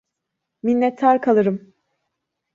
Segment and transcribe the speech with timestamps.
[0.63, 1.73] Minnettar kalırım.